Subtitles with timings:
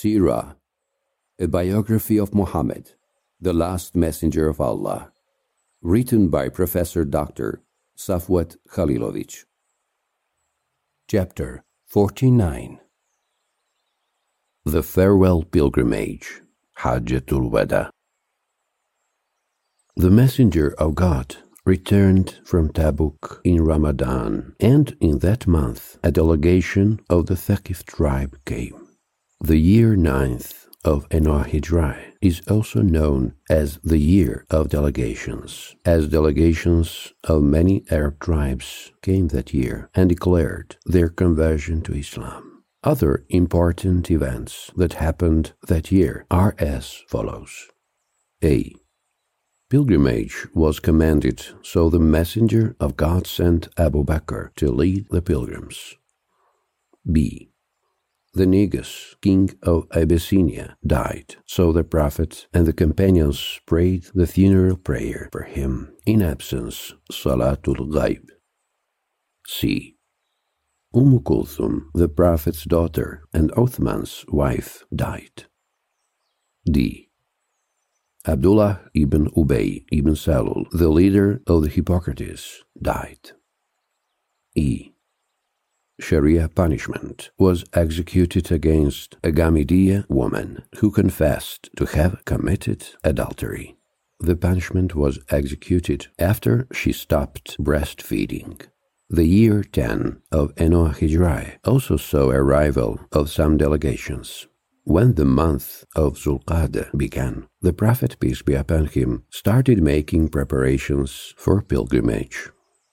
[0.00, 0.56] Sirah,
[1.38, 2.92] a biography of Muhammad,
[3.38, 5.12] the last messenger of Allah,
[5.82, 7.60] written by Professor Dr.
[7.98, 9.44] Safvet Halilović.
[11.06, 12.80] Chapter 49
[14.64, 16.40] The Farewell Pilgrimage,
[16.78, 17.90] Hajjatul Wada.
[19.96, 21.36] The Messenger of God
[21.66, 28.38] returned from Tabuk in Ramadan, and in that month a delegation of the Thaqif tribe
[28.46, 28.79] came.
[29.42, 37.14] The year ninth of Enohijrai is also known as the year of delegations, as delegations
[37.24, 42.64] of many Arab tribes came that year and declared their conversion to Islam.
[42.84, 47.68] Other important events that happened that year are as follows.
[48.44, 48.74] A.
[49.70, 55.96] Pilgrimage was commanded, so the messenger of God sent Abu Bakr to lead the pilgrims.
[57.10, 57.49] B.
[58.32, 64.76] The Negus, king of Abyssinia, died, so the Prophet and the companions prayed the funeral
[64.76, 68.24] prayer for him in absence, Salatul Ghaib.
[69.48, 69.96] C.
[70.94, 75.46] Umm Kulthum, the Prophet's daughter and Othman's wife, died.
[76.70, 77.10] D.
[78.26, 83.32] Abdullah ibn Ubay ibn Salul, the leader of the hypocrites, died.
[84.54, 84.89] E.
[86.00, 93.76] Sharia punishment was executed against a Ghamidiyya woman who confessed to have committed adultery.
[94.18, 98.60] The punishment was executed after she stopped breastfeeding.
[99.08, 104.46] The year 10 of Enoch Hijrai also saw arrival of some delegations.
[104.84, 111.34] When the month of Zulqa'dah began, the Prophet, peace be upon him, started making preparations
[111.36, 112.50] for pilgrimage.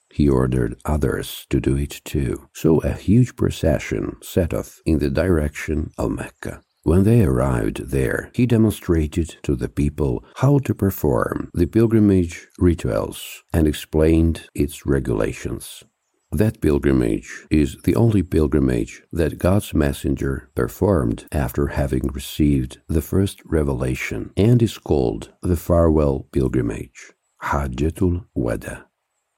[0.09, 2.49] He ordered others to do it too.
[2.53, 6.63] So a huge procession set off in the direction of Mecca.
[6.83, 13.43] When they arrived there, he demonstrated to the people how to perform the pilgrimage rituals
[13.51, 15.83] and explained its regulations.
[16.31, 23.41] That pilgrimage is the only pilgrimage that God's messenger performed after having received the first
[23.45, 27.13] revelation and is called the farewell pilgrimage,
[27.43, 28.86] Hajjatul Wada.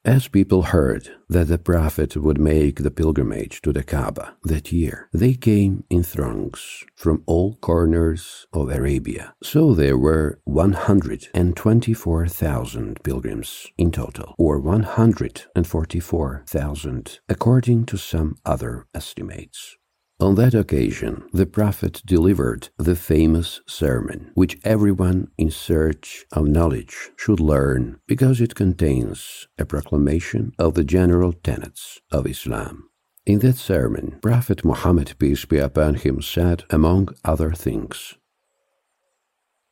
[0.06, 5.10] As people heard that the Prophet would make the pilgrimage to the Kaaba that year,
[5.12, 9.36] they came in throngs from all corners of Arabia.
[9.44, 19.76] So there were 124,000 pilgrims in total, or 144,000 according to some other estimates.
[20.22, 27.12] On that occasion, the Prophet delivered the famous sermon, which everyone in search of knowledge
[27.16, 32.90] should learn because it contains a proclamation of the general tenets of Islam.
[33.26, 38.16] In that sermon, Prophet Muhammad, peace be upon him, said, among other things,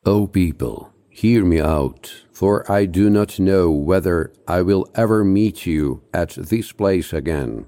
[0.06, 5.66] O people, hear me out, for I do not know whether I will ever meet
[5.66, 7.66] you at this place again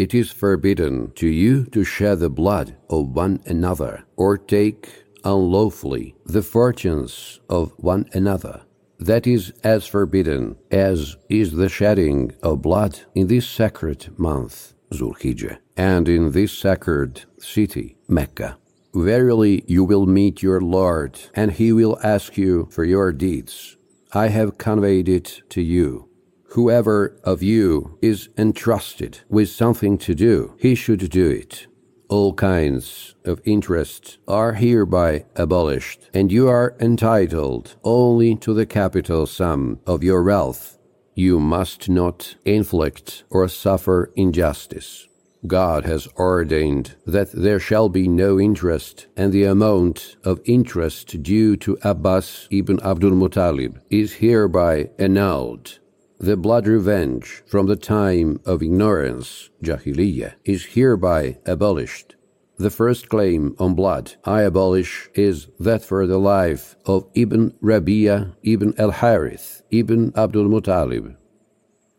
[0.00, 6.14] it is forbidden to you to shed the blood of one another, or take unlawfully
[6.24, 8.62] the fortunes of one another.
[8.98, 15.58] That is as forbidden as is the shedding of blood in this sacred month, Zulhijjah,
[15.76, 18.56] and in this sacred city, Mecca.
[18.94, 23.76] Verily, you will meet your Lord, and he will ask you for your deeds.
[24.14, 26.09] I have conveyed it to you.
[26.54, 31.68] Whoever of you is entrusted with something to do, he should do it.
[32.08, 39.26] All kinds of interest are hereby abolished, and you are entitled only to the capital
[39.26, 40.76] sum of your wealth.
[41.14, 45.06] You must not inflict or suffer injustice.
[45.46, 51.56] God has ordained that there shall be no interest, and the amount of interest due
[51.58, 55.79] to Abbas ibn Abdul Muttalib is hereby annulled
[56.20, 62.14] the blood revenge from the time of ignorance, Jahiliyyah, is hereby abolished.
[62.58, 68.36] The first claim on blood I abolish is that for the life of Ibn Rabia
[68.42, 71.16] ibn al Harith ibn Abdul Muttalib.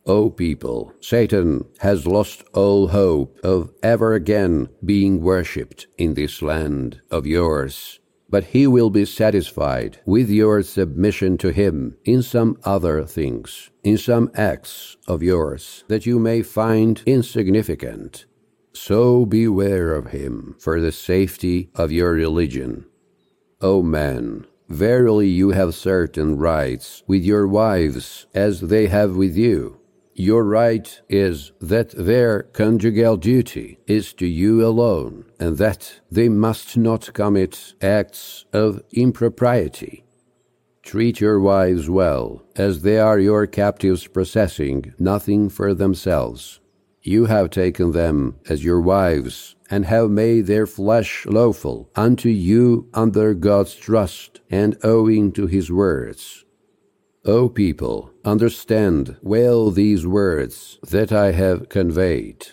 [0.06, 7.02] O people, Satan has lost all hope of ever again being worshipped in this land
[7.10, 8.01] of yours
[8.32, 13.98] but he will be satisfied with your submission to him in some other things, in
[13.98, 18.26] some acts of yours that you may find insignificant.
[18.74, 22.86] So beware of him for the safety of your religion.
[23.60, 29.81] O man, verily you have certain rights with your wives as they have with you
[30.14, 36.76] Your right is that their conjugal duty is to you alone, and that they must
[36.76, 40.04] not commit acts of impropriety.
[40.84, 46.60] Treat your wives well, as they are your captives possessing nothing for themselves.
[47.04, 52.90] You have taken them as your wives, and have made their flesh lawful unto you
[52.94, 56.44] under God's trust and owing to his words.
[57.26, 62.48] O people, understand well these words that I have conveyed.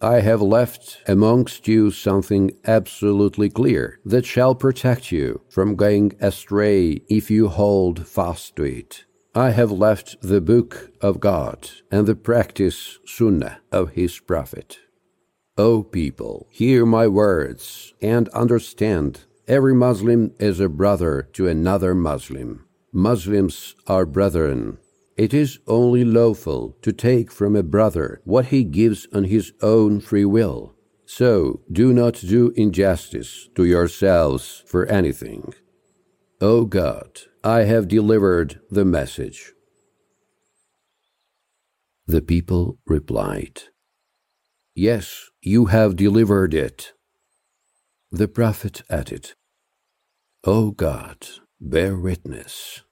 [0.00, 7.02] I have left amongst you something absolutely clear that shall protect you from going astray
[7.10, 9.04] if you hold fast to it.
[9.34, 14.78] I have left the book of God and the practice sunnah of his prophet.
[15.58, 22.63] O people, hear my words and understand every Muslim is a brother to another Muslim.
[22.96, 24.78] Muslims are brethren.
[25.16, 29.98] It is only lawful to take from a brother what he gives on his own
[29.98, 30.76] free will.
[31.04, 35.54] So do not do injustice to yourselves for anything.
[36.40, 39.52] O God, I have delivered the message.
[42.06, 43.62] The people replied,
[44.76, 46.92] Yes, you have delivered it.
[48.12, 49.32] The prophet added,
[50.44, 51.26] O God,
[51.60, 52.83] bear witness.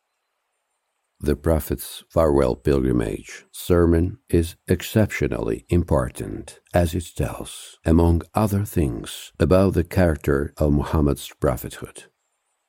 [1.24, 9.74] The Prophet's farewell pilgrimage sermon is exceptionally important as it tells, among other things, about
[9.74, 12.06] the character of Muhammad's prophethood.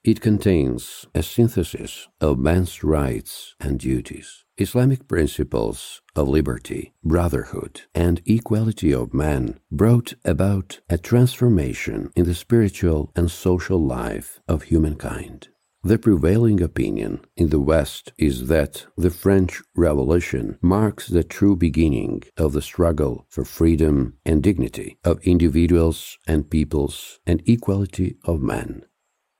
[0.04, 8.22] It contains a synthesis of man's rights and duties, Islamic principles of liberty, brotherhood, and
[8.28, 15.48] equality of man brought about a transformation in the spiritual and social life of humankind.
[15.86, 22.24] The prevailing opinion in the West is that the French Revolution marks the true beginning
[22.38, 28.86] of the struggle for freedom and dignity of individuals and peoples and equality of man.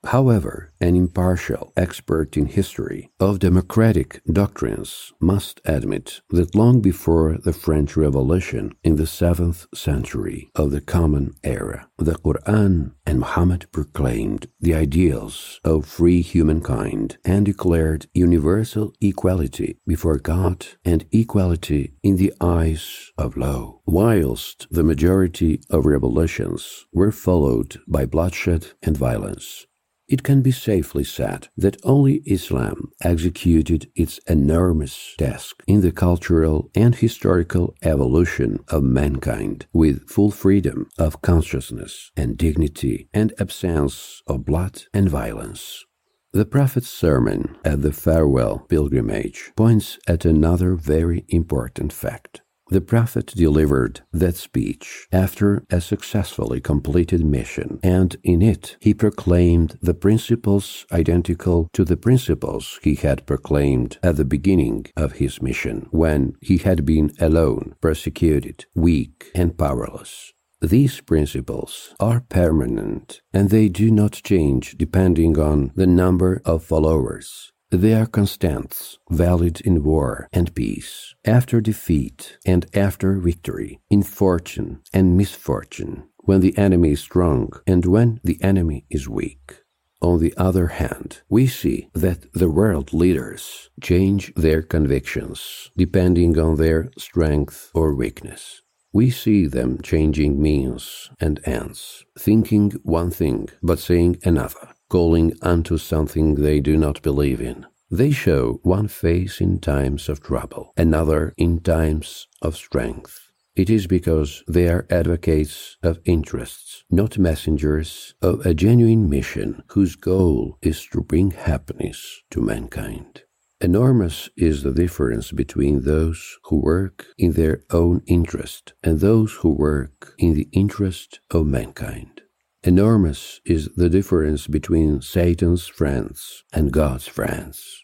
[0.06, 7.54] However, an impartial expert in history of democratic doctrines must admit that long before the
[7.54, 14.46] French Revolution in the 7th century of the Common Era, the Quran and Muhammad proclaimed
[14.60, 22.32] the ideals of free humankind and declared universal equality before God and equality in the
[22.40, 29.66] eyes of law, whilst the majority of revolutions were followed by bloodshed and violence.
[30.06, 36.70] It can be safely said that only Islam executed its enormous task in the cultural
[36.74, 44.44] and historical evolution of mankind with full freedom of consciousness and dignity and absence of
[44.44, 45.84] blood and violence.
[46.32, 52.42] The Prophet's sermon at the farewell pilgrimage points at another very important fact.
[52.68, 59.78] The Prophet delivered that speech after a successfully completed mission, and in it he proclaimed
[59.82, 65.88] the principles identical to the principles he had proclaimed at the beginning of his mission,
[65.90, 70.32] when he had been alone, persecuted, weak, and powerless.
[70.62, 77.52] These principles are permanent and they do not change depending on the number of followers.
[77.76, 84.80] They are constants, valid in war and peace, after defeat and after victory, in fortune
[84.92, 89.64] and misfortune, when the enemy is strong and when the enemy is weak.
[90.00, 96.54] On the other hand, we see that the world leaders change their convictions depending on
[96.56, 98.62] their strength or weakness.
[98.92, 105.76] We see them changing means and ends, thinking one thing but saying another calling unto
[105.76, 107.66] something they do not believe in.
[107.94, 113.30] They show one face in times of trouble, another in times of strength.
[113.54, 119.94] It is because they are advocates of interests, not messengers of a genuine mission whose
[119.94, 123.22] goal is to bring happiness to mankind.
[123.60, 129.50] Enormous is the difference between those who work in their own interest and those who
[129.50, 132.22] work in the interest of mankind.
[132.64, 137.83] Enormous is the difference between Satan's friends and God's friends.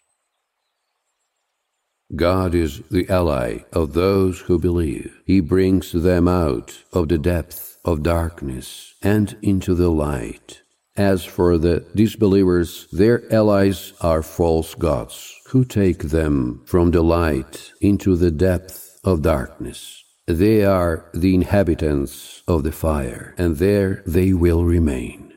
[2.15, 5.21] God is the ally of those who believe.
[5.25, 10.61] He brings them out of the depth of darkness and into the light.
[10.97, 17.71] As for the disbelievers, their allies are false gods who take them from the light
[17.79, 20.03] into the depth of darkness.
[20.27, 25.33] They are the inhabitants of the fire, and there they will remain.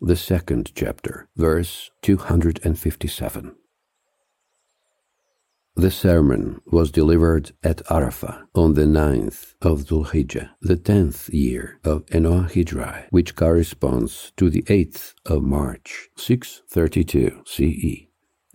[0.00, 3.56] The second chapter, verse 257.
[5.78, 11.78] The sermon was delivered at Arafah on the ninth of Dhul Hijjah, the tenth year
[11.84, 18.06] of Enoahidrai, which corresponds to the eighth of March, 632 CE.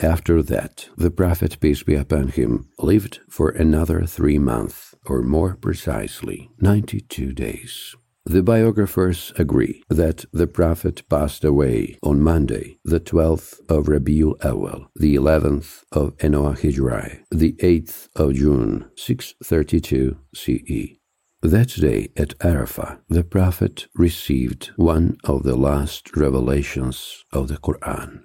[0.04, 5.56] After that, the Prophet, peace be upon him, lived for another three months, or more
[5.56, 7.96] precisely, ninety two days.
[8.25, 14.88] The biographers agree that the Prophet passed away on Monday, the 12th of Rabiul Awal,
[14.96, 20.98] the 11th of Enoah Hijrai, the 8th of June, 632 CE.
[21.42, 28.22] That day at Arafah, the Prophet received one of the last revelations of the Quran.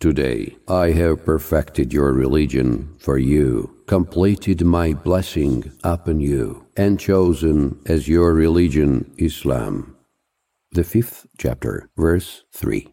[0.00, 7.78] Today I have perfected your religion for you, completed my blessing upon you, and chosen
[7.84, 9.94] as your religion Islam.
[10.72, 12.88] The fifth chapter, verse 3.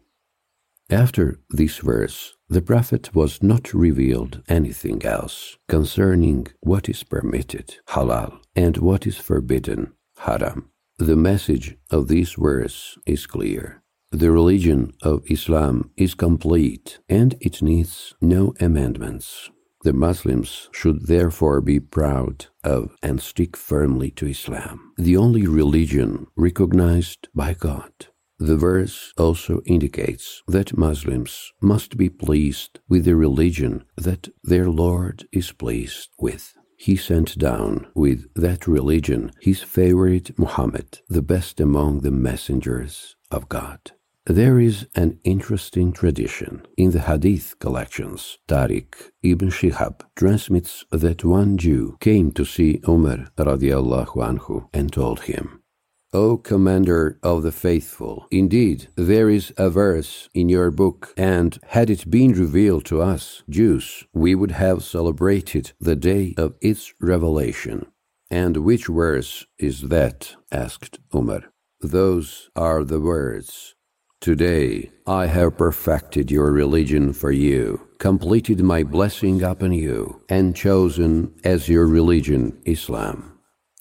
[0.90, 8.38] After this verse, the Prophet was not revealed anything else concerning what is permitted, halal,
[8.54, 10.68] and what is forbidden, haram.
[10.98, 13.82] The message of this verse is clear.
[14.10, 19.50] The religion of Islam is complete and it needs no amendments.
[19.82, 26.26] The Muslims should therefore be proud of and stick firmly to Islam, the only religion
[26.36, 27.92] recognized by God.
[28.38, 35.28] The verse also indicates that Muslims must be pleased with the religion that their Lord
[35.32, 36.54] is pleased with.
[36.78, 43.48] He sent down with that religion his favorite Muhammad, the best among the messengers of
[43.48, 43.92] God.
[44.28, 48.36] There is an interesting tradition in the Hadith collections.
[48.46, 55.20] Tariq ibn Shihab transmits that one Jew came to see Umar radiallahu anhu and told
[55.20, 55.62] him,
[56.12, 61.88] O Commander of the Faithful, indeed there is a verse in your book, and had
[61.88, 67.86] it been revealed to us, Jews, we would have celebrated the day of its revelation.
[68.30, 70.36] And which verse is that?
[70.52, 71.44] asked Umar.
[71.80, 73.76] Those are the words
[74.20, 81.34] Today I have perfected your religion for you, completed my blessing upon you, and chosen
[81.44, 83.38] as your religion Islam.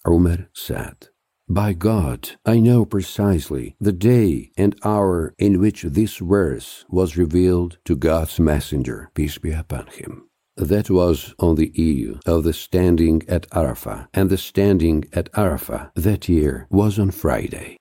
[0.08, 1.08] Umar said,
[1.50, 7.80] By God, I know precisely the day and hour in which this verse was revealed
[7.86, 10.30] to God's messenger, peace be upon him.
[10.56, 15.92] That was on the eve of the standing at Arafah, and the standing at Arafah
[15.96, 17.78] that year was on Friday.